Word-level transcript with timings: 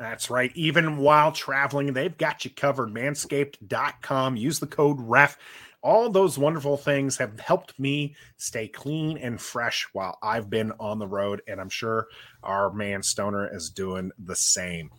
That's 0.00 0.30
right. 0.30 0.50
Even 0.54 0.96
while 0.96 1.30
traveling, 1.30 1.92
they've 1.92 2.16
got 2.16 2.42
you 2.46 2.50
covered. 2.50 2.88
Manscaped.com. 2.88 4.34
Use 4.34 4.58
the 4.58 4.66
code 4.66 4.96
REF. 4.98 5.36
All 5.82 6.08
those 6.08 6.38
wonderful 6.38 6.78
things 6.78 7.18
have 7.18 7.38
helped 7.38 7.78
me 7.78 8.16
stay 8.38 8.66
clean 8.66 9.18
and 9.18 9.38
fresh 9.38 9.86
while 9.92 10.16
I've 10.22 10.48
been 10.48 10.72
on 10.80 10.98
the 10.98 11.06
road. 11.06 11.42
And 11.46 11.60
I'm 11.60 11.68
sure 11.68 12.06
our 12.42 12.72
man 12.72 13.02
Stoner 13.02 13.54
is 13.54 13.68
doing 13.68 14.10
the 14.18 14.34
same. 14.34 14.90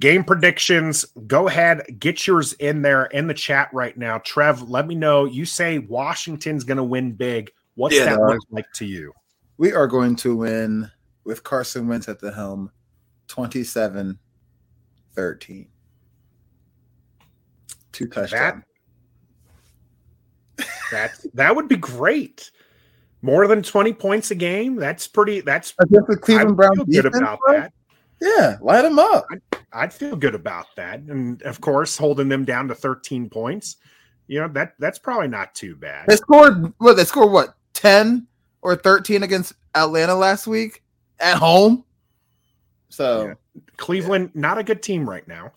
Game 0.00 0.24
predictions. 0.24 1.04
Go 1.28 1.46
ahead, 1.46 2.00
get 2.00 2.26
yours 2.26 2.52
in 2.54 2.82
there 2.82 3.04
in 3.04 3.28
the 3.28 3.34
chat 3.34 3.68
right 3.72 3.96
now. 3.96 4.18
Trev, 4.18 4.68
let 4.68 4.88
me 4.88 4.96
know. 4.96 5.24
You 5.24 5.44
say 5.44 5.78
Washington's 5.78 6.64
going 6.64 6.78
to 6.78 6.82
win 6.82 7.12
big. 7.12 7.52
What's 7.76 7.94
Yeah, 7.94 8.06
that 8.06 8.20
look 8.20 8.40
like 8.50 8.72
to 8.74 8.86
you? 8.86 9.12
We 9.56 9.72
are 9.72 9.86
going 9.86 10.16
to 10.16 10.34
win 10.34 10.90
with 11.22 11.44
Carson 11.44 11.86
Wentz 11.86 12.08
at 12.08 12.18
the 12.18 12.32
helm 12.32 12.72
27 13.30 14.18
13. 15.14 15.68
Two 17.92 18.06
touchdowns. 18.08 18.64
That 20.90 21.12
that 21.34 21.54
would 21.54 21.68
be 21.68 21.76
great. 21.76 22.50
More 23.22 23.46
than 23.46 23.62
20 23.62 23.92
points 23.92 24.30
a 24.32 24.34
game. 24.34 24.76
That's 24.76 25.06
pretty 25.06 25.40
that's 25.40 25.72
Against 25.78 26.08
the 26.08 26.16
Cleveland 26.16 26.56
Browns. 26.56 26.82
good 26.84 27.06
about 27.06 27.38
bro? 27.46 27.60
that. 27.60 27.72
Yeah, 28.20 28.58
light 28.60 28.82
them 28.82 28.98
up. 28.98 29.26
I'd 29.72 29.92
feel 29.92 30.16
good 30.16 30.34
about 30.34 30.66
that. 30.76 31.00
And 31.00 31.40
of 31.42 31.60
course, 31.60 31.96
holding 31.96 32.28
them 32.28 32.44
down 32.44 32.66
to 32.68 32.74
13 32.74 33.30
points, 33.30 33.76
you 34.26 34.40
know, 34.40 34.48
that 34.48 34.72
that's 34.80 34.98
probably 34.98 35.28
not 35.28 35.54
too 35.54 35.76
bad. 35.76 36.06
They 36.08 36.16
scored 36.16 36.72
what? 36.78 36.96
They 36.96 37.04
scored 37.04 37.30
what? 37.30 37.54
10 37.74 38.26
or 38.62 38.74
13 38.74 39.22
against 39.22 39.52
Atlanta 39.74 40.14
last 40.16 40.48
week 40.48 40.82
at 41.20 41.36
home. 41.38 41.84
So 42.90 43.28
Yeah. 43.28 43.34
Cleveland, 43.76 44.30
not 44.34 44.58
a 44.58 44.62
good 44.62 44.82
team 44.82 45.08
right 45.08 45.26
now. 45.26 45.52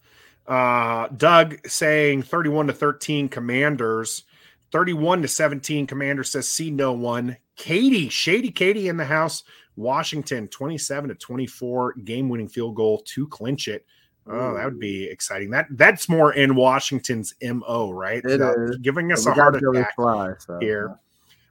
Uh, 0.47 1.07
Doug 1.15 1.67
saying 1.67 2.23
31 2.23 2.67
to 2.67 2.73
13 2.73 3.29
commanders, 3.29 4.23
31 4.71 5.21
to 5.21 5.27
17 5.27 5.85
commanders 5.87 6.31
says 6.31 6.47
see 6.47 6.71
no 6.71 6.93
one. 6.93 7.37
Katie, 7.55 8.09
Shady 8.09 8.51
Katie 8.51 8.87
in 8.87 8.97
the 8.97 9.05
house. 9.05 9.43
Washington 9.75 10.47
27 10.49 11.09
to 11.09 11.15
24 11.15 11.93
game 12.03 12.29
winning 12.29 12.47
field 12.47 12.75
goal 12.75 12.99
to 13.05 13.27
clinch 13.27 13.67
it. 13.67 13.85
Oh, 14.25 14.53
that 14.53 14.65
would 14.65 14.79
be 14.79 15.05
exciting. 15.05 15.49
That 15.49 15.67
that's 15.71 16.07
more 16.07 16.33
in 16.33 16.55
Washington's 16.55 17.33
MO, 17.41 17.91
right? 17.91 18.23
It. 18.23 18.81
Giving 18.81 19.11
us 19.11 19.25
a 19.25 19.33
heart 19.33 19.55
attack 19.55 19.95
Fly, 19.95 20.33
so, 20.39 20.59
here. 20.59 20.97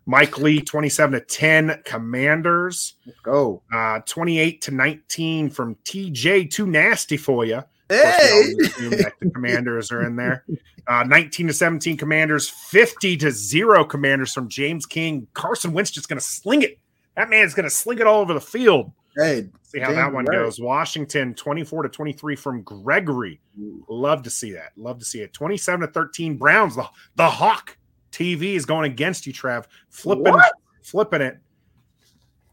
Mike 0.07 0.39
Lee 0.39 0.61
27 0.61 1.21
to 1.21 1.25
10 1.27 1.83
commanders. 1.85 2.95
Let's 3.07 3.21
go. 3.21 3.63
Uh, 3.73 4.01
28 4.07 4.61
to 4.63 4.71
19 4.73 5.51
from 5.51 5.77
TJ. 5.85 6.51
Too 6.51 6.67
nasty 6.67 7.17
for 7.17 7.45
you. 7.45 7.63
Hey. 7.89 8.55
the 8.57 9.13
commanders 9.33 9.93
are 9.93 10.05
in 10.07 10.17
there. 10.17 10.45
Uh, 10.87 11.05
19 11.05 11.49
to 11.49 11.53
17 11.53 11.97
commanders, 11.97 12.49
50 12.49 13.17
to 13.19 13.31
0 13.31 13.85
commanders 13.85 14.33
from 14.33 14.49
James 14.49 14.87
King. 14.87 15.29
Carson 15.35 15.73
Wentz 15.73 15.91
just 15.91 16.09
going 16.09 16.19
to 16.19 16.25
sling 16.25 16.63
it. 16.63 16.79
That 17.17 17.29
man's 17.31 17.55
going 17.55 17.65
to 17.65 17.71
sling 17.71 17.99
it 17.99 18.07
all 18.07 18.21
over 18.21 18.35
the 18.35 18.41
field. 18.41 18.91
Hey, 19.17 19.49
See 19.65 19.79
how 19.79 19.93
that 19.93 20.13
one 20.13 20.25
White. 20.25 20.33
goes. 20.33 20.59
Washington 20.59 21.35
24 21.35 21.85
to 21.85 21.89
23 21.91 22.35
from 22.35 22.63
Gregory. 22.63 23.41
Love 23.89 24.23
to 24.23 24.31
see 24.31 24.53
that. 24.53 24.73
Love 24.77 24.99
to 24.99 25.05
see 25.05 25.21
it. 25.21 25.33
27 25.35 25.87
to 25.87 25.93
13 25.93 26.37
Browns. 26.39 26.77
The, 26.77 26.87
the 27.17 27.29
Hawk 27.29 27.77
TV 28.13 28.55
is 28.55 28.65
going 28.67 28.91
against 28.91 29.27
you, 29.27 29.33
Trav. 29.33 29.67
Flipping, 29.91 30.33
What? 30.33 30.53
flipping 30.83 31.23
it. 31.23 31.39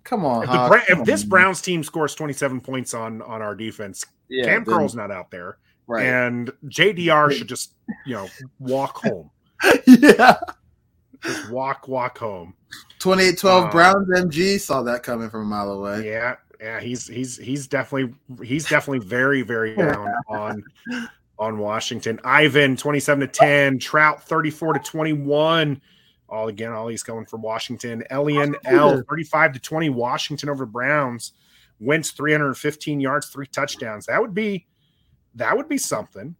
come 0.03 0.25
on. 0.25 0.43
If, 0.43 0.49
the 0.49 0.57
Hawk, 0.57 0.69
Bra- 0.71 0.81
come 0.87 0.99
if 1.01 1.05
this 1.05 1.23
on. 1.23 1.29
Browns 1.29 1.61
team 1.61 1.83
scores 1.83 2.15
27 2.15 2.61
points 2.61 2.93
on 2.93 3.21
on 3.21 3.41
our 3.41 3.53
defense, 3.55 4.05
yeah, 4.29 4.45
Cam 4.45 4.63
then- 4.63 4.73
Curl's 4.73 4.95
not 4.95 5.11
out 5.11 5.29
there, 5.31 5.57
right. 5.87 6.05
and 6.05 6.51
JDR 6.65 7.31
should 7.31 7.47
just 7.47 7.73
you 8.05 8.13
know 8.15 8.27
walk 8.59 8.97
home, 9.05 9.29
yeah. 9.85 10.37
just 11.23 11.51
walk 11.51 11.87
walk 11.87 12.17
home. 12.17 12.53
28-12 12.99 13.67
Uh, 13.67 13.71
Browns 13.71 14.07
MG 14.09 14.59
saw 14.59 14.83
that 14.83 15.03
coming 15.03 15.29
from 15.29 15.41
a 15.41 15.45
mile 15.45 15.71
away. 15.71 16.05
Yeah, 16.07 16.35
yeah, 16.61 16.79
he's 16.79 17.07
he's 17.07 17.37
he's 17.37 17.67
definitely 17.67 18.13
he's 18.45 18.67
definitely 18.67 19.05
very 19.05 19.41
very 19.41 19.75
down 19.75 20.13
on 20.27 20.63
on 21.39 21.57
Washington. 21.57 22.19
Ivan 22.23 22.75
27 22.75 23.21
to 23.21 23.27
10, 23.27 23.79
Trout 23.79 24.23
34 24.23 24.73
to 24.73 24.79
21. 24.79 25.81
All 26.27 26.47
again, 26.47 26.71
all 26.71 26.87
these 26.87 27.01
going 27.01 27.25
for 27.25 27.37
Washington. 27.37 28.03
Elian 28.11 28.55
L 28.65 29.01
35 29.09 29.53
to 29.53 29.59
20, 29.59 29.89
Washington 29.89 30.49
over 30.49 30.65
Browns. 30.65 31.33
Wentz 31.79 32.11
315 32.11 32.99
yards, 32.99 33.29
three 33.29 33.47
touchdowns. 33.47 34.05
That 34.05 34.21
would 34.21 34.33
be 34.33 34.67
that 35.35 35.55
would 35.55 35.69
be 35.69 35.77
something. 35.77 36.35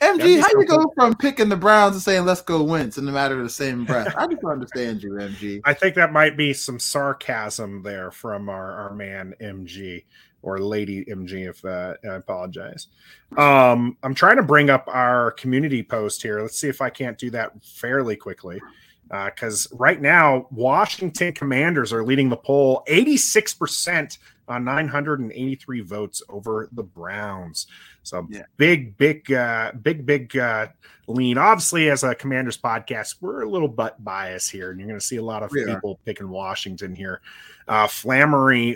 That'd 0.00 0.20
be 0.20 0.36
MG, 0.36 0.40
how 0.40 0.48
do 0.48 0.60
you 0.60 0.66
something. 0.66 0.66
go 0.66 0.92
from 0.94 1.16
picking 1.16 1.48
the 1.48 1.56
Browns 1.56 1.96
and 1.96 2.02
saying 2.02 2.24
let's 2.24 2.42
go 2.42 2.62
Wentz 2.62 2.96
in 2.96 3.04
the 3.04 3.12
matter 3.12 3.36
of 3.36 3.42
the 3.42 3.50
same 3.50 3.84
breath? 3.84 4.14
I 4.16 4.26
just 4.26 4.40
don't 4.40 4.52
understand 4.52 5.02
you, 5.02 5.10
MG. 5.12 5.60
I 5.64 5.74
think 5.74 5.94
that 5.96 6.12
might 6.12 6.36
be 6.36 6.52
some 6.52 6.78
sarcasm 6.78 7.82
there 7.82 8.10
from 8.10 8.48
our, 8.48 8.72
our 8.72 8.94
man 8.94 9.34
MG 9.40 10.04
or 10.44 10.58
lady 10.58 11.04
MG. 11.06 11.48
If 11.48 11.64
uh, 11.64 11.94
I 12.04 12.14
apologize. 12.14 12.88
Um, 13.36 13.96
I'm 14.02 14.14
trying 14.14 14.36
to 14.36 14.42
bring 14.42 14.70
up 14.70 14.84
our 14.86 15.32
community 15.32 15.82
post 15.82 16.22
here. 16.22 16.40
Let's 16.40 16.58
see 16.58 16.68
if 16.68 16.80
I 16.80 16.90
can't 16.90 17.18
do 17.18 17.30
that 17.30 17.52
fairly 17.64 18.16
quickly. 18.16 18.60
Because 19.08 19.68
right 19.72 20.00
now, 20.00 20.46
Washington 20.50 21.32
Commanders 21.32 21.92
are 21.92 22.04
leading 22.04 22.28
the 22.30 22.36
poll 22.36 22.82
86% 22.88 24.18
on 24.48 24.64
983 24.64 25.80
votes 25.80 26.22
over 26.28 26.68
the 26.72 26.82
Browns. 26.82 27.66
So 28.02 28.26
Yeah. 28.30 28.42
big, 28.56 28.96
big, 28.98 29.32
uh, 29.32 29.72
big, 29.82 30.04
big 30.04 30.36
uh, 30.36 30.66
lean. 31.06 31.38
Obviously, 31.38 31.88
as 31.90 32.04
a 32.04 32.14
Commanders 32.14 32.58
podcast, 32.58 33.16
we're 33.20 33.42
a 33.42 33.48
little 33.48 33.68
bit 33.68 33.94
biased 34.00 34.50
here, 34.50 34.70
and 34.70 34.78
you're 34.78 34.88
going 34.88 35.00
to 35.00 35.04
see 35.04 35.16
a 35.16 35.22
lot 35.22 35.42
of 35.42 35.50
We 35.52 35.62
are. 35.62 35.74
people 35.74 35.98
picking 36.04 36.28
Washington 36.28 36.94
here. 36.94 37.20
Uh, 37.66 37.86
Flammery 37.86 38.74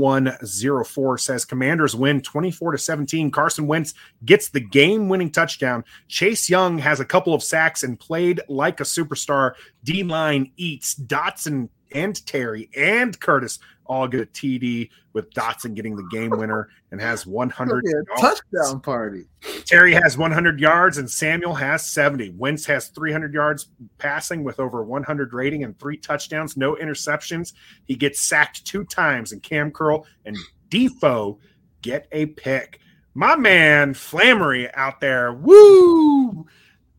5104 0.00 1.18
says 1.18 1.44
Commanders 1.46 1.96
win 1.96 2.20
24 2.20 2.72
to 2.72 2.78
17. 2.78 3.30
Carson 3.30 3.66
Wentz 3.66 3.94
gets 4.24 4.48
the 4.50 4.60
game 4.60 5.08
winning 5.08 5.30
touchdown. 5.30 5.84
Chase 6.08 6.48
Young 6.50 6.78
has 6.78 7.00
a 7.00 7.04
couple 7.06 7.32
of 7.34 7.42
sacks 7.42 7.82
and 7.82 7.98
played 7.98 8.40
like 8.48 8.80
a 8.80 8.84
superstar. 8.84 9.52
D 9.84 10.02
line 10.02 10.52
eats 10.58 10.94
Dotson 10.94 11.68
and 11.94 12.24
Terry 12.26 12.68
and 12.76 13.18
Curtis 13.18 13.58
all 13.92 14.08
get 14.08 14.20
a 14.20 14.26
TD 14.26 14.88
with 15.12 15.30
Dotson 15.34 15.74
getting 15.74 15.94
the 15.94 16.08
game 16.10 16.30
winner 16.30 16.68
and 16.90 17.00
has 17.00 17.26
100 17.26 17.84
a 17.84 17.90
yards. 17.90 18.08
touchdown 18.20 18.80
party. 18.80 19.24
Terry 19.66 19.92
has 19.92 20.16
100 20.16 20.58
yards 20.58 20.98
and 20.98 21.10
Samuel 21.10 21.54
has 21.54 21.86
70. 21.90 22.30
Wentz 22.30 22.64
has 22.66 22.88
300 22.88 23.34
yards 23.34 23.68
passing 23.98 24.42
with 24.42 24.58
over 24.58 24.82
100 24.82 25.32
rating 25.34 25.64
and 25.64 25.78
three 25.78 25.96
touchdowns, 25.96 26.56
no 26.56 26.74
interceptions. 26.76 27.52
He 27.84 27.94
gets 27.94 28.20
sacked 28.20 28.64
two 28.64 28.84
times, 28.84 29.32
and 29.32 29.42
Cam 29.42 29.70
Curl 29.70 30.06
and 30.24 30.36
Defoe 30.70 31.38
get 31.82 32.08
a 32.12 32.26
pick. 32.26 32.80
My 33.14 33.36
man 33.36 33.92
Flammery 33.92 34.72
out 34.74 35.00
there, 35.00 35.34
woo, 35.34 36.46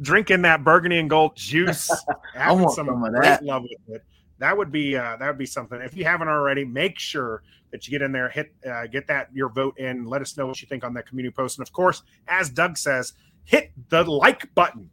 drinking 0.01 0.43
that 0.43 0.63
burgundy 0.63 0.99
and 0.99 1.09
gold 1.09 1.35
juice, 1.35 1.89
having 2.35 2.61
want 2.61 2.75
some, 2.75 2.85
some 2.85 3.03
of 3.03 3.13
great 3.13 3.23
that. 3.23 3.43
love 3.43 3.63
with 3.63 3.95
it. 3.95 4.03
That 4.43 4.57
would 4.57 4.73
be 4.73 4.97
uh, 4.97 5.15
that 5.15 5.27
would 5.27 5.37
be 5.37 5.45
something. 5.45 5.79
If 5.79 5.95
you 5.95 6.03
haven't 6.03 6.27
already, 6.27 6.65
make 6.65 6.99
sure 6.99 7.43
that 7.71 7.87
you 7.87 7.91
get 7.91 8.01
in 8.01 8.11
there, 8.11 8.27
hit 8.27 8.53
uh, 8.69 8.87
get 8.87 9.07
that 9.07 9.29
your 9.33 9.47
vote 9.47 9.79
in. 9.79 10.03
Let 10.05 10.21
us 10.21 10.35
know 10.35 10.45
what 10.45 10.61
you 10.61 10.67
think 10.67 10.83
on 10.83 10.93
that 10.95 11.05
community 11.07 11.33
post, 11.33 11.57
and 11.59 11.65
of 11.65 11.71
course, 11.71 12.03
as 12.27 12.49
Doug 12.49 12.77
says, 12.77 13.13
hit 13.45 13.71
the 13.87 14.03
like 14.03 14.53
button 14.53 14.89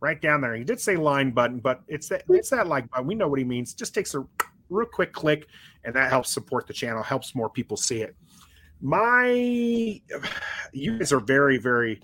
right 0.00 0.20
down 0.20 0.40
there. 0.40 0.52
He 0.56 0.64
did 0.64 0.80
say 0.80 0.96
line 0.96 1.30
button, 1.30 1.60
but 1.60 1.82
it's 1.86 2.08
that 2.08 2.24
it's 2.28 2.50
that 2.50 2.66
like 2.66 2.90
button. 2.90 3.06
We 3.06 3.14
know 3.14 3.28
what 3.28 3.38
he 3.38 3.44
means. 3.44 3.72
Just 3.72 3.94
takes 3.94 4.16
a 4.16 4.26
real 4.68 4.88
quick 4.88 5.12
click, 5.12 5.46
and 5.84 5.94
that 5.94 6.10
helps 6.10 6.32
support 6.32 6.66
the 6.66 6.72
channel, 6.72 7.00
helps 7.00 7.36
more 7.36 7.48
people 7.48 7.76
see 7.76 8.02
it. 8.02 8.16
My, 8.80 9.28
you 10.72 10.98
guys 10.98 11.12
are 11.12 11.20
very 11.20 11.58
very 11.58 12.00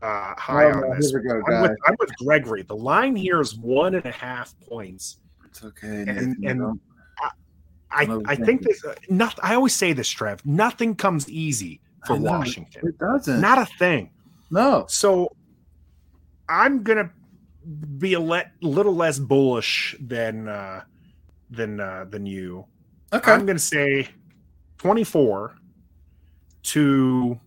uh, 0.00 0.34
high 0.38 0.64
Oh, 0.64 0.70
on 0.72 0.80
no, 0.88 0.96
this. 0.96 1.10
here 1.10 1.20
we 1.20 1.28
go, 1.28 1.42
I'm 1.52 1.60
with. 1.60 1.76
I'm 1.86 1.96
with 2.00 2.16
Gregory. 2.16 2.62
The 2.62 2.76
line 2.76 3.14
here 3.14 3.42
is 3.42 3.58
one 3.58 3.94
and 3.94 4.06
a 4.06 4.10
half 4.10 4.58
points. 4.60 5.18
It's 5.50 5.64
okay. 5.64 6.04
And- 6.06 6.36
and- 6.44 6.80
I, 7.92 8.04
No, 8.06 8.22
I 8.24 8.36
think 8.36 8.62
this. 8.62 8.84
Uh, 8.84 8.94
not. 9.08 9.36
I 9.42 9.56
always 9.56 9.74
say 9.74 9.92
this, 9.92 10.08
Trev. 10.08 10.46
Nothing 10.46 10.94
comes 10.94 11.28
easy 11.28 11.80
for 12.06 12.14
Washington. 12.14 12.82
It 12.86 12.96
doesn't. 12.98 13.40
Not 13.40 13.58
a 13.58 13.66
thing. 13.66 14.10
no. 14.52 14.86
So 14.88 15.34
I'm 16.48 16.84
gonna 16.84 17.10
be 17.98 18.12
a 18.14 18.20
let, 18.20 18.52
little 18.62 18.94
less 18.94 19.18
bullish 19.18 19.96
than 20.00 20.46
uh, 20.46 20.82
than 21.50 21.80
uh, 21.80 22.06
than 22.08 22.26
you. 22.26 22.64
Okay. 23.12 23.32
I'm 23.32 23.44
gonna 23.44 23.58
say 23.58 24.08
24 24.78 25.56
to 26.62 27.40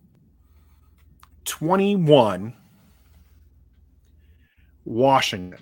21. 1.46 2.52
Washington. 4.84 5.58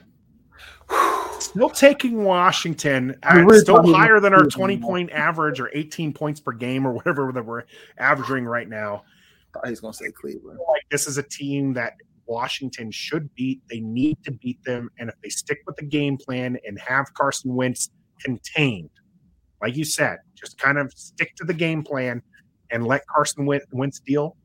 Still 1.43 1.71
taking 1.71 2.25
Washington. 2.25 3.17
I 3.23 3.41
Uh, 3.41 3.45
really 3.45 3.59
still 3.61 3.77
thought 3.77 3.85
we 3.85 3.93
were 3.93 3.99
higher 3.99 4.21
than 4.21 4.33
our 4.35 4.45
20 4.47 4.79
point 4.79 5.11
average 5.13 5.61
or 5.61 5.71
18 5.75 6.13
points 6.13 6.41
per 6.41 6.53
game 6.53 6.87
or 6.87 6.93
whatever 6.93 7.31
that 7.33 7.45
we're 7.45 7.65
averaging 7.99 8.45
right 8.45 8.69
now. 8.69 9.05
He's 9.67 9.81
going 9.81 9.93
to 9.93 9.99
say 9.99 10.11
Cleveland. 10.13 10.59
like 10.69 10.83
this 10.91 11.07
is 11.07 11.19
a 11.19 11.23
team 11.23 11.75
that 11.75 11.95
Washington 12.27 12.91
should 12.91 13.33
beat. 13.35 13.61
They 13.69 13.81
need 13.81 14.17
to 14.25 14.31
beat 14.33 14.63
them, 14.65 14.89
and 14.99 15.11
if 15.11 15.15
they 15.23 15.29
stick 15.29 15.59
with 15.67 15.77
the 15.77 15.85
game 15.85 16.17
plan 16.17 16.57
and 16.67 16.79
have 16.79 17.13
Carson 17.15 17.55
Wentz 17.55 17.91
contained, 18.25 18.89
like 19.61 19.77
you 19.77 19.85
said, 19.85 20.19
just 20.35 20.57
kind 20.59 20.79
of 20.79 20.91
stick 20.97 21.35
to 21.37 21.45
the 21.45 21.53
game 21.53 21.83
plan 21.83 22.23
and 22.71 22.87
let 22.87 23.03
Carson 23.09 23.45
Wen- 23.45 23.61
Wentz 23.73 24.01
deal. 24.01 24.37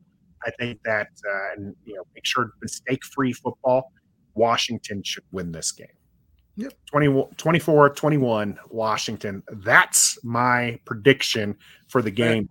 I 0.44 0.50
think 0.58 0.80
that 0.84 1.06
uh, 1.26 1.52
and 1.56 1.74
you 1.84 1.94
know 1.94 2.02
make 2.14 2.26
sure 2.26 2.50
mistake-free 2.60 3.32
football. 3.32 3.90
Washington 4.34 5.02
should 5.04 5.24
win 5.32 5.50
this 5.52 5.72
game. 5.72 5.86
Yep. 6.58 6.72
20, 6.86 7.28
24 7.36 7.90
21 7.90 8.58
Washington. 8.68 9.44
That's 9.48 10.18
my 10.24 10.80
prediction 10.84 11.56
for 11.86 12.02
the 12.02 12.10
game. 12.10 12.48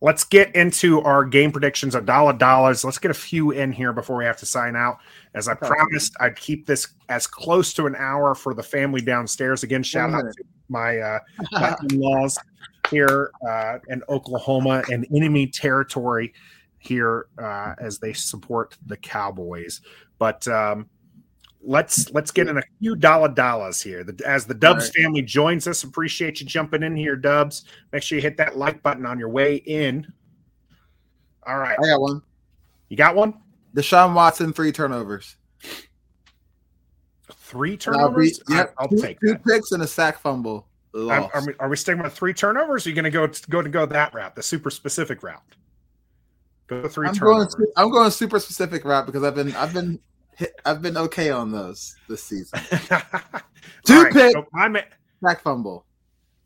Let's 0.00 0.22
get 0.22 0.54
into 0.54 1.00
our 1.00 1.24
game 1.24 1.50
predictions, 1.50 1.96
our 1.96 2.00
dollar 2.00 2.34
dollars. 2.34 2.84
Let's 2.84 2.98
get 2.98 3.10
a 3.10 3.14
few 3.14 3.50
in 3.50 3.72
here 3.72 3.92
before 3.92 4.16
we 4.16 4.24
have 4.26 4.36
to 4.36 4.46
sign 4.46 4.76
out. 4.76 4.98
As 5.34 5.48
I 5.48 5.54
promised, 5.54 6.14
I'd 6.20 6.36
keep 6.36 6.66
this 6.66 6.86
as 7.08 7.26
close 7.26 7.74
to 7.74 7.86
an 7.86 7.96
hour 7.96 8.36
for 8.36 8.54
the 8.54 8.62
family 8.62 9.00
downstairs. 9.00 9.64
Again, 9.64 9.82
shout 9.82 10.10
out 10.10 10.20
to 10.20 10.44
my 10.68 10.98
uh, 10.98 11.18
my 11.50 11.76
in-laws 11.90 12.38
here 12.90 13.32
uh, 13.48 13.78
in 13.88 14.04
Oklahoma 14.08 14.84
and 14.92 15.04
enemy 15.12 15.48
territory 15.48 16.32
here 16.78 17.26
uh, 17.42 17.74
as 17.80 17.98
they 17.98 18.12
support 18.12 18.76
the 18.86 18.96
Cowboys. 18.98 19.80
But 20.18 20.46
um, 20.46 20.88
let's 21.66 22.10
let's 22.12 22.30
get 22.30 22.48
in 22.48 22.56
a 22.58 22.62
few 22.78 22.94
dollar 22.96 23.28
dollars 23.28 23.82
here. 23.82 24.04
The, 24.04 24.26
as 24.26 24.46
the 24.46 24.54
Dubs 24.54 24.84
All 24.84 24.86
right. 24.86 24.94
family 25.04 25.22
joins 25.22 25.66
us, 25.66 25.82
appreciate 25.82 26.40
you 26.40 26.46
jumping 26.46 26.82
in 26.82 26.96
here, 26.96 27.16
Dubs. 27.16 27.64
Make 27.92 28.02
sure 28.02 28.16
you 28.16 28.22
hit 28.22 28.36
that 28.38 28.56
like 28.56 28.82
button 28.82 29.04
on 29.04 29.18
your 29.18 29.28
way 29.28 29.56
in. 29.56 30.10
All 31.46 31.58
right, 31.58 31.76
I 31.78 31.86
got 31.86 32.00
one. 32.00 32.22
you 32.88 32.96
got 32.96 33.14
one. 33.14 33.34
Deshaun 33.74 34.14
Watson, 34.14 34.52
three 34.52 34.72
turnovers. 34.72 35.36
Three 37.32 37.76
That'll 37.76 38.08
be- 38.10 38.30
turnovers. 38.30 38.40
I- 38.48 38.54
yep, 38.54 38.74
I'll 38.78 38.88
two, 38.88 38.98
take 38.98 39.20
two 39.20 39.28
that. 39.32 39.44
picks 39.44 39.72
and 39.72 39.82
a 39.82 39.86
sack 39.86 40.18
fumble. 40.18 40.66
Are, 40.94 41.00
Lost. 41.00 41.34
are 41.34 41.46
we, 41.46 41.54
are 41.60 41.68
we 41.68 41.76
sticking 41.76 42.02
with 42.02 42.12
three 42.14 42.32
turnovers? 42.32 42.86
Or 42.86 42.88
are 42.88 42.90
you 42.90 42.94
going 42.94 43.04
to 43.04 43.10
go 43.10 43.26
go 43.50 43.60
to 43.62 43.68
go 43.68 43.84
that 43.86 44.14
route, 44.14 44.34
the 44.34 44.42
super 44.42 44.70
specific 44.70 45.22
route? 45.22 45.42
Go 46.68 46.88
3 46.88 47.06
I'm 47.08 47.14
going. 47.14 47.46
turnovers. 47.46 47.56
I'm 47.76 47.90
going 47.90 48.10
super 48.10 48.40
specific 48.40 48.84
route 48.84 49.06
because 49.06 49.22
I've 49.22 49.34
been 49.34 49.54
I've 49.54 49.72
been 49.74 50.00
hit, 50.36 50.54
I've 50.64 50.80
been 50.80 50.96
okay 50.96 51.30
on 51.30 51.50
those 51.50 51.96
this 52.08 52.22
season. 52.22 52.60
Two 53.84 54.02
right, 54.02 54.12
picks. 54.12 54.32
so 54.34 54.46
I'm 54.54 54.76
Sack 55.22 55.40
fumble. 55.40 55.84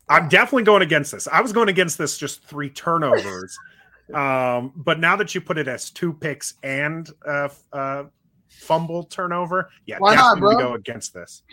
I'm 0.09 0.27
definitely 0.27 0.63
going 0.63 0.81
against 0.81 1.11
this. 1.11 1.27
I 1.27 1.41
was 1.41 1.53
going 1.53 1.69
against 1.69 1.97
this 1.97 2.17
just 2.17 2.43
three 2.43 2.69
turnovers. 2.69 3.57
um, 4.13 4.73
but 4.75 4.99
now 4.99 5.15
that 5.15 5.33
you 5.33 5.41
put 5.41 5.57
it 5.57 5.67
as 5.67 5.89
two 5.89 6.13
picks 6.13 6.55
and 6.63 7.09
uh, 7.25 7.49
uh, 7.71 8.03
fumble 8.49 9.03
turnover, 9.03 9.69
yeah, 9.85 9.97
Why 9.99 10.15
not, 10.15 10.35
definitely 10.35 10.55
bro? 10.55 10.69
go 10.69 10.73
against 10.75 11.13
this. 11.13 11.43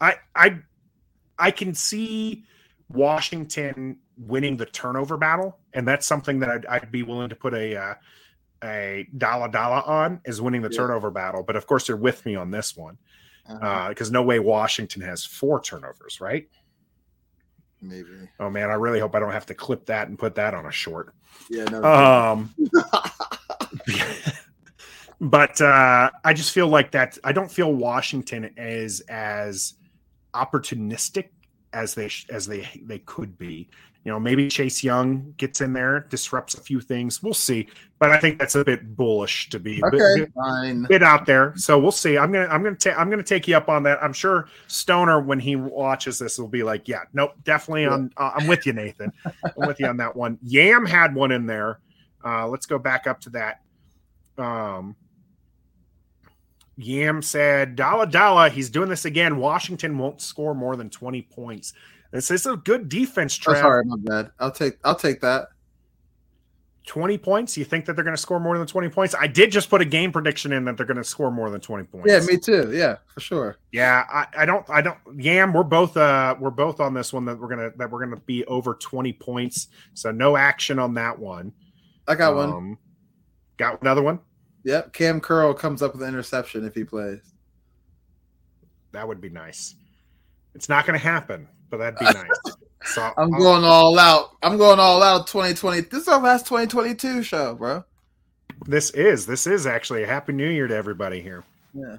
I 0.00 0.16
I 0.34 0.58
I 1.38 1.50
can 1.50 1.74
see 1.74 2.44
Washington 2.88 3.98
winning 4.16 4.56
the 4.56 4.66
turnover 4.66 5.16
battle, 5.16 5.58
and 5.74 5.86
that's 5.86 6.06
something 6.06 6.38
that 6.40 6.50
I'd, 6.50 6.66
I'd 6.66 6.92
be 6.92 7.02
willing 7.02 7.28
to 7.28 7.36
put 7.36 7.52
a 7.54 7.76
uh, 7.76 7.94
a 8.62 9.06
dollar 9.16 9.48
dollar 9.48 9.82
on 9.86 10.20
is 10.24 10.40
winning 10.40 10.62
the 10.62 10.70
Yeah. 10.70 10.78
turnover 10.78 11.10
battle. 11.10 11.42
But 11.42 11.56
of 11.56 11.66
course, 11.66 11.88
you're 11.88 11.96
with 11.96 12.24
me 12.26 12.36
on 12.36 12.50
this 12.50 12.76
one 12.76 12.98
Uh-huh. 13.48 13.88
because 13.90 14.10
no 14.10 14.22
way 14.22 14.38
Washington 14.38 15.02
has 15.02 15.24
four 15.24 15.60
turnovers, 15.62 16.20
right? 16.20 16.48
Maybe. 17.80 18.28
Oh 18.40 18.50
man, 18.50 18.70
I 18.70 18.74
really 18.74 18.98
hope 18.98 19.14
I 19.14 19.20
don't 19.20 19.32
have 19.32 19.46
to 19.46 19.54
clip 19.54 19.86
that 19.86 20.08
and 20.08 20.18
put 20.18 20.34
that 20.34 20.52
on 20.54 20.66
a 20.66 20.72
short. 20.72 21.14
Yeah. 21.48 21.64
No. 21.64 21.84
Um, 21.84 22.54
but 25.20 25.60
uh, 25.60 26.10
I 26.24 26.32
just 26.32 26.52
feel 26.52 26.68
like 26.68 26.90
that. 26.92 27.18
I 27.24 27.32
don't 27.32 27.50
feel 27.50 27.72
Washington 27.72 28.50
is 28.56 29.00
as 29.08 29.74
opportunistic 30.34 31.28
as 31.72 31.94
they 31.94 32.10
as 32.30 32.46
they 32.46 32.68
they 32.84 32.98
could 33.00 33.36
be. 33.38 33.68
You 34.08 34.14
know, 34.14 34.20
maybe 34.20 34.48
Chase 34.48 34.82
Young 34.82 35.34
gets 35.36 35.60
in 35.60 35.74
there, 35.74 36.06
disrupts 36.08 36.54
a 36.54 36.62
few 36.62 36.80
things. 36.80 37.22
We'll 37.22 37.34
see, 37.34 37.68
but 37.98 38.10
I 38.10 38.18
think 38.18 38.38
that's 38.38 38.54
a 38.54 38.64
bit 38.64 38.96
bullish 38.96 39.50
to 39.50 39.58
be. 39.58 39.84
okay. 39.84 39.98
bit- 40.20 40.32
Fine. 40.32 40.86
bit 40.88 41.02
out 41.02 41.26
there. 41.26 41.52
So 41.56 41.78
we'll 41.78 41.92
see. 41.92 42.16
I'm 42.16 42.32
gonna 42.32 42.46
I'm 42.46 42.62
gonna 42.62 42.74
take 42.74 42.98
I'm 42.98 43.10
gonna 43.10 43.22
take 43.22 43.46
you 43.46 43.54
up 43.54 43.68
on 43.68 43.82
that. 43.82 44.02
I'm 44.02 44.14
sure 44.14 44.48
Stoner 44.66 45.20
when 45.20 45.38
he 45.38 45.56
watches 45.56 46.18
this 46.18 46.38
will 46.38 46.48
be 46.48 46.62
like, 46.62 46.88
yeah, 46.88 47.02
nope, 47.12 47.32
definitely 47.44 47.84
on. 47.84 48.10
Uh, 48.16 48.30
I'm 48.34 48.46
with 48.46 48.64
you, 48.64 48.72
Nathan. 48.72 49.12
I'm 49.26 49.68
with 49.68 49.78
you 49.78 49.86
on 49.88 49.98
that 49.98 50.16
one. 50.16 50.38
Yam 50.42 50.86
had 50.86 51.14
one 51.14 51.30
in 51.30 51.44
there. 51.44 51.80
Uh, 52.24 52.48
let's 52.48 52.64
go 52.64 52.78
back 52.78 53.06
up 53.06 53.20
to 53.20 53.30
that. 53.30 53.60
Um, 54.38 54.96
Yam 56.78 57.20
said, 57.20 57.76
"Dalla 57.76 58.06
Dalla, 58.06 58.48
he's 58.48 58.70
doing 58.70 58.88
this 58.88 59.04
again. 59.04 59.36
Washington 59.36 59.98
won't 59.98 60.22
score 60.22 60.54
more 60.54 60.76
than 60.76 60.88
20 60.88 61.20
points. 61.20 61.74
This 62.10 62.30
is 62.30 62.46
a 62.46 62.56
good 62.56 62.88
defense, 62.88 63.38
Oh, 63.46 63.54
sorry, 63.54 63.84
my 63.84 63.96
bad. 63.98 64.30
I'll 64.38 64.50
take. 64.50 64.78
I'll 64.84 64.94
take 64.94 65.20
that. 65.20 65.48
20 66.88 67.18
points. 67.18 67.56
You 67.56 67.66
think 67.66 67.84
that 67.84 67.94
they're 67.94 68.04
going 68.04 68.16
to 68.16 68.20
score 68.20 68.40
more 68.40 68.56
than 68.56 68.66
20 68.66 68.88
points? 68.88 69.14
I 69.14 69.26
did 69.26 69.52
just 69.52 69.68
put 69.68 69.82
a 69.82 69.84
game 69.84 70.10
prediction 70.10 70.52
in 70.52 70.64
that 70.64 70.78
they're 70.78 70.86
going 70.86 70.96
to 70.96 71.04
score 71.04 71.30
more 71.30 71.50
than 71.50 71.60
20 71.60 71.84
points. 71.84 72.08
Yeah, 72.08 72.20
me 72.20 72.38
too. 72.38 72.72
Yeah, 72.72 72.96
for 73.12 73.20
sure. 73.20 73.58
Yeah, 73.72 74.04
I, 74.10 74.26
I 74.38 74.46
don't 74.46 74.68
I 74.70 74.80
don't 74.80 74.96
Yam, 75.18 75.52
we're 75.52 75.64
both 75.64 75.98
uh 75.98 76.34
we're 76.40 76.50
both 76.50 76.80
on 76.80 76.94
this 76.94 77.12
one 77.12 77.26
that 77.26 77.38
we're 77.38 77.48
gonna 77.48 77.72
that 77.76 77.90
we're 77.90 78.02
gonna 78.02 78.20
be 78.20 78.42
over 78.46 78.72
20 78.72 79.12
points. 79.12 79.68
So 79.92 80.10
no 80.10 80.38
action 80.38 80.78
on 80.78 80.94
that 80.94 81.18
one. 81.18 81.52
I 82.08 82.14
got 82.14 82.34
one. 82.34 82.48
Um, 82.50 82.78
got 83.58 83.82
another 83.82 84.02
one? 84.02 84.20
Yep. 84.64 84.94
Cam 84.94 85.20
Curl 85.20 85.52
comes 85.52 85.82
up 85.82 85.92
with 85.92 86.02
an 86.02 86.08
interception 86.08 86.64
if 86.64 86.74
he 86.74 86.84
plays. 86.84 87.34
That 88.92 89.06
would 89.06 89.20
be 89.20 89.28
nice. 89.28 89.74
It's 90.54 90.68
not 90.68 90.86
gonna 90.86 90.98
happen, 90.98 91.46
but 91.70 91.78
that'd 91.78 91.98
be 91.98 92.04
nice. 92.18 92.56
So 92.94 93.02
I'm 93.16 93.32
I'll- 93.34 93.40
going 93.40 93.64
all 93.64 93.98
out. 93.98 94.36
I'm 94.42 94.56
going 94.56 94.78
all 94.80 95.02
out. 95.02 95.26
2020. 95.26 95.82
This 95.82 96.02
is 96.02 96.08
our 96.08 96.20
last 96.20 96.46
2022 96.46 97.22
show, 97.22 97.54
bro. 97.54 97.84
this 98.66 98.90
is 98.90 99.26
this 99.26 99.46
is 99.46 99.66
actually 99.66 100.02
a 100.02 100.06
happy 100.06 100.32
new 100.32 100.48
year 100.48 100.66
to 100.66 100.74
everybody 100.74 101.20
here. 101.20 101.44
Yeah. 101.74 101.98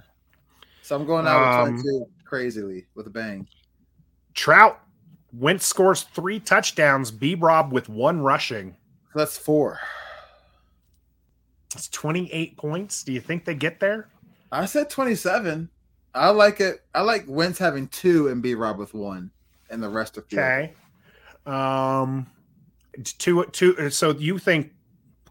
So 0.81 0.95
I'm 0.95 1.05
going 1.05 1.27
out 1.27 1.67
Um, 1.67 1.75
with 1.75 1.83
22 1.83 2.05
crazily 2.25 2.85
with 2.95 3.07
a 3.07 3.11
bang. 3.11 3.47
Trout 4.33 4.79
Wentz 5.33 5.65
scores 5.67 6.03
three 6.03 6.39
touchdowns, 6.39 7.11
B 7.11 7.35
Rob 7.35 7.71
with 7.71 7.87
one 7.89 8.21
rushing. 8.21 8.75
That's 9.13 9.37
four. 9.37 9.79
It's 11.75 11.87
28 11.89 12.57
points. 12.57 13.03
Do 13.03 13.11
you 13.13 13.21
think 13.21 13.45
they 13.45 13.53
get 13.53 13.79
there? 13.79 14.07
I 14.51 14.65
said 14.65 14.89
27. 14.89 15.69
I 16.13 16.29
like 16.29 16.59
it. 16.59 16.83
I 16.93 17.01
like 17.01 17.25
Wentz 17.27 17.59
having 17.59 17.87
two 17.87 18.29
and 18.29 18.41
B 18.41 18.55
Rob 18.55 18.77
with 18.77 18.93
one, 18.93 19.31
and 19.69 19.81
the 19.81 19.89
rest 19.89 20.17
of 20.17 20.25
field. 20.25 20.41
Okay. 20.41 20.73
Um, 21.45 22.27
two, 23.03 23.45
two. 23.51 23.89
So 23.89 24.11
you 24.11 24.37
think 24.39 24.71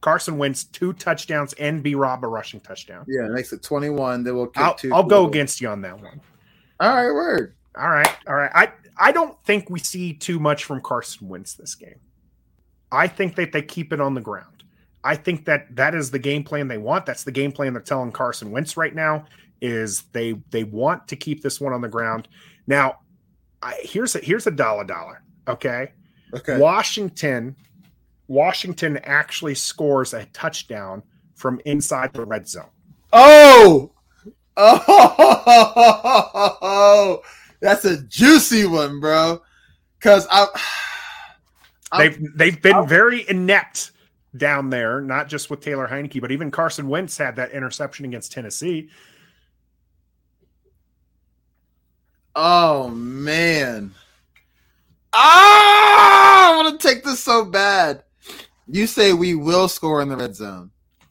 Carson 0.00 0.38
Wentz 0.38 0.64
two 0.64 0.92
touchdowns 0.94 1.52
and 1.54 1.82
B 1.82 1.94
Rob 1.94 2.24
a 2.24 2.28
rushing 2.28 2.60
touchdown? 2.60 3.04
Yeah, 3.08 3.26
it 3.26 3.32
makes 3.32 3.52
it 3.52 3.62
21. 3.62 4.24
Then 4.24 4.36
we'll 4.36 4.50
I'll, 4.56 4.74
two. 4.74 4.92
I'll 4.94 5.02
go 5.02 5.26
against 5.26 5.60
you 5.60 5.68
on 5.68 5.80
that 5.82 6.00
one. 6.00 6.20
All 6.80 6.94
right, 6.94 7.12
word. 7.12 7.54
All 7.76 7.90
right, 7.90 8.16
all 8.26 8.34
right. 8.34 8.50
I 8.54 8.72
I 8.98 9.12
don't 9.12 9.40
think 9.44 9.70
we 9.70 9.78
see 9.78 10.12
too 10.12 10.38
much 10.38 10.64
from 10.64 10.80
Carson 10.80 11.28
Wentz 11.28 11.54
this 11.54 11.74
game. 11.74 12.00
I 12.90 13.06
think 13.06 13.36
that 13.36 13.52
they 13.52 13.62
keep 13.62 13.92
it 13.92 14.00
on 14.00 14.14
the 14.14 14.20
ground. 14.20 14.64
I 15.04 15.14
think 15.14 15.44
that 15.44 15.74
that 15.76 15.94
is 15.94 16.10
the 16.10 16.18
game 16.18 16.42
plan 16.42 16.68
they 16.68 16.78
want. 16.78 17.06
That's 17.06 17.24
the 17.24 17.32
game 17.32 17.52
plan 17.52 17.72
they're 17.72 17.82
telling 17.82 18.12
Carson 18.12 18.50
Wentz 18.50 18.76
right 18.76 18.94
now. 18.94 19.26
Is 19.60 20.02
they 20.12 20.34
they 20.50 20.64
want 20.64 21.08
to 21.08 21.16
keep 21.16 21.42
this 21.42 21.60
one 21.60 21.72
on 21.72 21.80
the 21.80 21.88
ground. 21.88 22.28
Now, 22.66 22.98
I, 23.62 23.74
here's 23.82 24.14
a 24.14 24.20
here's 24.20 24.46
a 24.46 24.50
dollar 24.52 24.84
dollar. 24.84 25.22
Okay. 25.48 25.92
Okay. 26.34 26.58
Washington, 26.58 27.56
Washington 28.28 28.98
actually 28.98 29.54
scores 29.54 30.12
a 30.14 30.26
touchdown 30.26 31.02
from 31.34 31.60
inside 31.64 32.12
the 32.12 32.24
red 32.24 32.46
zone. 32.48 32.68
Oh, 33.12 33.90
oh, 35.90 37.22
that's 37.60 37.84
a 37.84 38.02
juicy 38.02 38.66
one, 38.66 39.00
bro. 39.00 39.42
Because 39.98 40.26
I, 40.30 40.42
I'm- 41.92 42.00
They've 42.00 42.36
they've 42.36 42.62
been 42.62 42.76
I'm- 42.76 42.88
very 42.88 43.28
inept 43.28 43.92
down 44.36 44.68
there, 44.70 45.00
not 45.00 45.28
just 45.28 45.48
with 45.50 45.60
Taylor 45.60 45.88
Heinicke, 45.88 46.20
but 46.20 46.30
even 46.30 46.50
Carson 46.50 46.88
Wentz 46.88 47.16
had 47.16 47.36
that 47.36 47.52
interception 47.52 48.04
against 48.04 48.30
Tennessee. 48.30 48.90
Oh 52.40 52.88
man, 52.90 53.92
ah, 55.12 56.52
I 56.52 56.56
want 56.56 56.80
to 56.80 56.88
take 56.88 57.02
this 57.02 57.18
so 57.18 57.44
bad. 57.44 58.04
You 58.68 58.86
say 58.86 59.12
we 59.12 59.34
will 59.34 59.66
score 59.66 60.00
in 60.02 60.08
the 60.08 60.16
red 60.16 60.36
zone. 60.36 60.70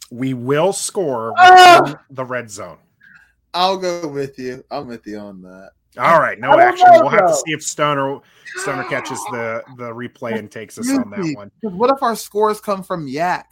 We 0.10 0.34
will 0.34 0.72
score 0.72 1.34
Ah! 1.38 2.00
the 2.10 2.24
red 2.24 2.50
zone. 2.50 2.77
I'll 3.53 3.75
go 3.75 4.07
with 4.07 4.39
you. 4.39 4.63
I'm 4.72 4.88
with 4.88 5.05
you 5.05 5.17
on 5.17 5.41
that. 5.41 5.72
All 5.98 6.22
right, 6.22 6.39
no 6.39 6.57
action. 6.57 6.88
know, 6.93 7.01
We'll 7.01 7.10
have 7.10 7.27
to 7.27 7.36
see 7.36 7.51
if 7.51 7.62
Stoner 7.62 8.22
Stoner 8.62 8.86
catches 8.86 9.19
the 9.25 9.63
the 9.75 9.91
replay 9.91 10.39
and 10.39 10.50
takes 10.50 10.77
us 10.77 10.89
on 10.89 11.10
that 11.10 11.36
one. 11.36 11.51
What 11.62 11.89
if 11.89 12.01
our 12.01 12.15
scores 12.15 12.62
come 12.62 12.84
from 12.84 13.05
YAC? 13.05 13.43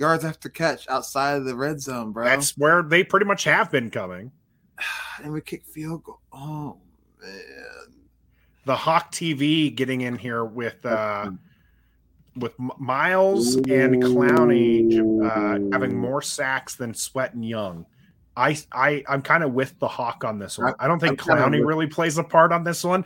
yards 0.00 0.24
after 0.24 0.48
catch 0.48 0.88
outside 0.88 1.36
of 1.36 1.44
the 1.44 1.54
red 1.54 1.80
zone, 1.80 2.10
bro. 2.10 2.24
That's 2.24 2.58
where 2.58 2.82
they 2.82 3.04
pretty 3.04 3.26
much 3.26 3.44
have 3.44 3.70
been 3.70 3.88
coming. 3.88 4.32
and 5.22 5.32
we 5.32 5.40
kick 5.42 5.64
field 5.64 6.02
goal. 6.02 6.18
Oh 6.32 6.78
man. 7.24 7.94
The 8.66 8.76
Hawk 8.76 9.12
TV 9.12 9.74
getting 9.74 10.00
in 10.02 10.16
here 10.16 10.44
with 10.44 10.84
uh 10.86 11.30
with 12.36 12.52
M- 12.58 12.70
Myles 12.78 13.56
and 13.56 14.02
Clowney 14.02 14.98
uh, 15.24 15.70
having 15.72 15.96
more 15.98 16.22
sacks 16.22 16.74
than 16.74 16.94
Sweat 16.94 17.34
and 17.34 17.46
Young. 17.46 17.86
I 18.36 18.56
I 18.72 19.04
I'm 19.08 19.22
kind 19.22 19.44
of 19.44 19.52
with 19.52 19.78
the 19.78 19.88
Hawk 19.88 20.24
on 20.24 20.38
this 20.38 20.58
one. 20.58 20.74
I 20.78 20.88
don't 20.88 20.98
think 20.98 21.28
I'm 21.28 21.36
Clowney 21.38 21.58
with- 21.60 21.68
really 21.68 21.86
plays 21.86 22.18
a 22.18 22.24
part 22.24 22.52
on 22.52 22.64
this 22.64 22.82
one. 22.84 23.04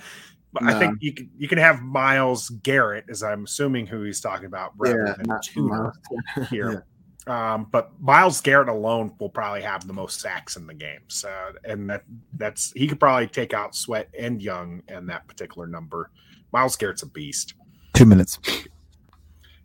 But 0.51 0.63
I 0.63 0.79
think 0.79 0.97
you 1.01 1.13
can, 1.13 1.29
you 1.37 1.47
can 1.47 1.59
have 1.59 1.83
Myles 1.83 2.49
Garrett, 2.49 3.05
as 3.11 3.23
I'm 3.23 3.45
assuming 3.45 3.87
who 3.87 4.03
he's 4.05 4.23
talking 4.23 4.47
about, 4.47 4.73
rather 4.79 5.05
Yeah, 5.07 5.15
than 6.35 6.45
here. 6.51 6.87
Um, 7.27 7.67
but 7.71 7.91
Myles 8.01 8.41
Garrett 8.41 8.69
alone 8.69 9.13
will 9.19 9.29
probably 9.29 9.61
have 9.61 9.87
the 9.87 9.93
most 9.93 10.21
sacks 10.21 10.57
in 10.57 10.67
the 10.67 10.73
game. 10.73 11.01
So, 11.09 11.31
and 11.65 11.91
that 11.91 12.05
that's 12.35 12.73
he 12.73 12.87
could 12.87 12.99
probably 12.99 13.27
take 13.27 13.53
out 13.53 13.75
Sweat 13.75 14.09
and 14.19 14.43
Young 14.43 14.83
and 14.89 15.09
that 15.11 15.27
particular 15.29 15.67
number. 15.67 16.11
Myles 16.53 16.77
Garrett's 16.77 17.03
a 17.03 17.07
beast. 17.07 17.55
Two 17.95 18.07
minutes. 18.07 18.39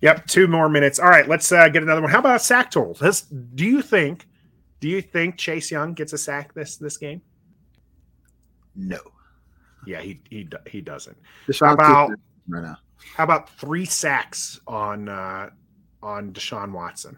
Yep, 0.02 0.28
two 0.28 0.48
more 0.48 0.68
minutes. 0.68 1.00
All 1.00 1.08
right, 1.10 1.30
let's 1.30 1.50
uh, 1.54 1.70
get 1.70 1.84
another 1.84 2.02
one. 2.02 2.12
How 2.12 2.20
about 2.20 2.36
a 2.36 2.40
sack 2.40 2.72
total? 2.72 2.94
This, 2.96 3.22
do 3.22 3.64
you 3.66 3.82
think? 3.82 4.28
Do 4.82 4.90
you 4.90 5.02
think 5.02 5.38
Chase 5.38 5.72
Young 5.72 5.94
gets 5.94 6.12
a 6.12 6.18
sack 6.18 6.54
this 6.54 6.76
this 6.76 6.98
game? 6.98 7.22
No. 8.76 9.00
Yeah, 9.86 10.02
he 10.02 10.20
he 10.30 10.44
do- 10.44 10.58
he 10.68 10.82
doesn't. 10.82 11.16
Deshaun 11.48 11.68
How 11.68 11.74
about 11.74 12.10
right 12.50 12.64
now? 12.64 12.78
how 13.16 13.24
about 13.24 13.50
three 13.58 13.86
sacks 13.86 14.60
on 14.68 15.08
uh, 15.08 15.50
on 16.02 16.34
Deshaun 16.34 16.74
Watson? 16.74 17.18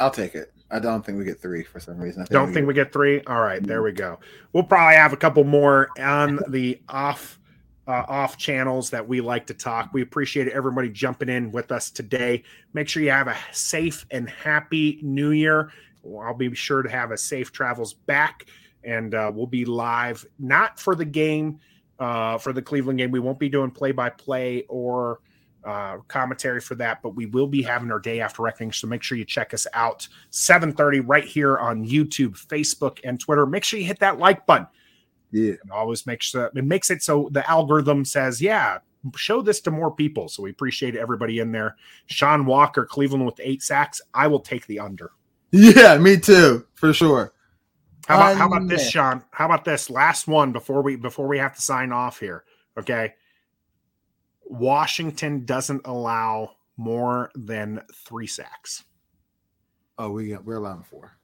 I'll 0.00 0.10
take 0.10 0.34
it. 0.34 0.52
I 0.70 0.78
don't 0.80 1.04
think 1.04 1.18
we 1.18 1.24
get 1.24 1.40
three 1.40 1.62
for 1.62 1.78
some 1.78 1.98
reason. 1.98 2.22
I 2.22 2.24
Don't 2.32 2.52
think 2.52 2.66
we 2.66 2.74
get 2.74 2.92
three. 2.92 3.22
All 3.26 3.40
right, 3.40 3.62
there 3.62 3.82
we 3.82 3.92
go. 3.92 4.18
We'll 4.52 4.64
probably 4.64 4.96
have 4.96 5.12
a 5.12 5.16
couple 5.16 5.44
more 5.44 5.88
on 5.98 6.40
the 6.48 6.80
off 6.88 7.38
uh, 7.86 8.04
off 8.08 8.36
channels 8.38 8.90
that 8.90 9.06
we 9.06 9.20
like 9.20 9.46
to 9.46 9.54
talk. 9.54 9.90
We 9.92 10.02
appreciate 10.02 10.48
everybody 10.48 10.88
jumping 10.88 11.28
in 11.28 11.52
with 11.52 11.70
us 11.70 11.90
today. 11.90 12.42
Make 12.72 12.88
sure 12.88 13.02
you 13.02 13.10
have 13.10 13.28
a 13.28 13.36
safe 13.52 14.06
and 14.10 14.28
happy 14.28 14.98
New 15.02 15.30
Year. 15.30 15.70
I'll 16.20 16.34
be 16.34 16.54
sure 16.54 16.82
to 16.82 16.88
have 16.88 17.10
a 17.10 17.18
safe 17.18 17.52
travels 17.52 17.94
back, 17.94 18.46
and 18.82 19.14
uh, 19.14 19.30
we'll 19.34 19.46
be 19.46 19.64
live 19.64 20.24
not 20.38 20.80
for 20.80 20.94
the 20.94 21.04
game, 21.04 21.60
uh, 21.98 22.38
for 22.38 22.52
the 22.52 22.62
Cleveland 22.62 22.98
game. 22.98 23.10
We 23.10 23.20
won't 23.20 23.38
be 23.38 23.48
doing 23.48 23.70
play 23.70 23.92
by 23.92 24.10
play 24.10 24.64
or 24.68 25.20
uh, 25.64 25.98
commentary 26.08 26.60
for 26.60 26.74
that, 26.76 27.02
but 27.02 27.14
we 27.14 27.26
will 27.26 27.46
be 27.46 27.62
having 27.62 27.90
our 27.90 27.98
day 27.98 28.20
after 28.20 28.42
reckoning. 28.42 28.72
So 28.72 28.86
make 28.86 29.02
sure 29.02 29.18
you 29.18 29.24
check 29.24 29.54
us 29.54 29.66
out 29.72 30.06
7:30 30.30 31.02
right 31.06 31.24
here 31.24 31.58
on 31.58 31.84
YouTube, 31.84 32.32
Facebook, 32.46 33.00
and 33.04 33.18
Twitter. 33.18 33.46
Make 33.46 33.64
sure 33.64 33.78
you 33.78 33.86
hit 33.86 34.00
that 34.00 34.18
like 34.18 34.46
button. 34.46 34.66
Yeah. 35.30 35.54
And 35.62 35.72
always 35.72 36.06
make 36.06 36.22
sure 36.22 36.50
it 36.54 36.64
makes 36.64 36.90
it 36.90 37.02
so 37.02 37.28
the 37.32 37.48
algorithm 37.50 38.04
says, 38.04 38.40
yeah, 38.40 38.78
show 39.16 39.42
this 39.42 39.60
to 39.62 39.70
more 39.70 39.90
people. 39.90 40.28
So 40.28 40.42
we 40.42 40.50
appreciate 40.50 40.96
everybody 40.96 41.40
in 41.40 41.52
there. 41.52 41.76
Sean 42.06 42.46
Walker, 42.46 42.84
Cleveland 42.84 43.26
with 43.26 43.40
eight 43.42 43.62
sacks. 43.62 44.00
I 44.12 44.26
will 44.28 44.40
take 44.40 44.66
the 44.66 44.78
under. 44.78 45.12
Yeah, 45.50 45.98
me 45.98 46.18
too, 46.18 46.66
for 46.74 46.92
sure. 46.92 47.32
How 48.06 48.16
about 48.16 48.36
how 48.36 48.46
about 48.48 48.68
this, 48.68 48.90
Sean? 48.90 49.24
How 49.30 49.46
about 49.46 49.64
this 49.64 49.88
last 49.88 50.28
one 50.28 50.52
before 50.52 50.82
we 50.82 50.96
before 50.96 51.26
we 51.26 51.38
have 51.38 51.54
to 51.54 51.62
sign 51.62 51.90
off 51.90 52.20
here? 52.20 52.44
Okay. 52.78 53.14
Washington 54.44 55.44
doesn't 55.44 55.86
allow 55.86 56.52
more 56.76 57.30
than 57.34 57.82
three 57.94 58.26
sacks. 58.26 58.84
Oh, 59.98 60.10
we 60.10 60.28
got 60.30 60.44
we're 60.44 60.56
allowing 60.56 60.82
four. 60.82 61.16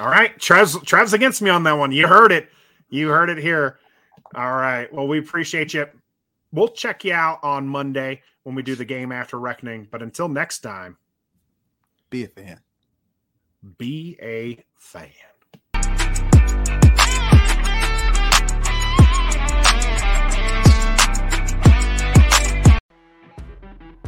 All 0.00 0.08
right, 0.08 0.38
Trev's 0.38 0.78
Trev's 0.82 1.12
against 1.12 1.42
me 1.42 1.50
on 1.50 1.62
that 1.64 1.72
one. 1.72 1.92
You 1.92 2.06
heard 2.08 2.32
it. 2.32 2.48
You 2.88 3.08
heard 3.08 3.30
it 3.30 3.38
here. 3.38 3.78
All 4.34 4.52
right. 4.52 4.92
Well, 4.92 5.06
we 5.06 5.18
appreciate 5.18 5.74
you. 5.74 5.86
We'll 6.52 6.68
check 6.68 7.04
you 7.04 7.12
out 7.12 7.40
on 7.42 7.66
Monday 7.68 8.22
when 8.44 8.54
we 8.54 8.62
do 8.62 8.74
the 8.74 8.84
game 8.84 9.12
after 9.12 9.38
reckoning. 9.38 9.86
But 9.90 10.02
until 10.02 10.28
next 10.28 10.60
time, 10.60 10.96
Be 12.10 12.24
a 12.24 12.28
fan. 12.28 12.60
be 13.78 14.16
a 14.22 14.58
fan. 14.78 15.08